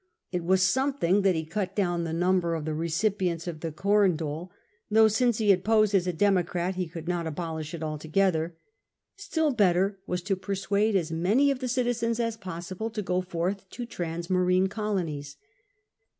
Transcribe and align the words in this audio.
It 0.31 0.43
was 0.43 0.63
something 0.63 1.21
that 1.21 1.35
he 1.35 1.45
cut 1.45 1.75
down 1.75 2.05
the 2.05 2.11
number 2.11 2.55
of 2.55 2.65
the 2.65 2.73
recipients 2.73 3.45
of 3.45 3.59
the 3.59 3.71
corn 3.71 4.15
dole— 4.15 4.51
though 4.89 5.07
since 5.07 5.37
he 5.37 5.51
had 5.51 5.63
posed 5.63 5.93
as 5.93 6.07
a 6.07 6.11
Democrat 6.11 6.73
he 6.73 6.87
could 6.87 7.07
not 7.07 7.27
abolish 7.27 7.75
it 7.75 7.83
altogether. 7.83 8.57
Still 9.15 9.51
better 9.51 9.99
was 10.07 10.21
it 10.21 10.25
to 10.25 10.35
persuade 10.35 10.95
as 10.95 11.11
many 11.11 11.51
of 11.51 11.59
the 11.59 11.67
citizens 11.67 12.19
as 12.19 12.35
possible 12.35 12.89
to 12.89 13.03
go 13.03 13.21
forth 13.21 13.69
to 13.69 13.85
ti'ansmarine 13.85 14.71
colonies. 14.71 15.37